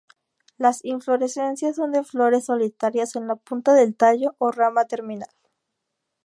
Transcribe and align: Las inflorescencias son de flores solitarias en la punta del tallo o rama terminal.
Las 0.57 0.83
inflorescencias 0.83 1.75
son 1.75 1.91
de 1.91 2.03
flores 2.03 2.45
solitarias 2.45 3.15
en 3.15 3.27
la 3.27 3.35
punta 3.35 3.75
del 3.75 3.95
tallo 3.95 4.33
o 4.39 4.49
rama 4.49 4.85
terminal. 4.85 5.29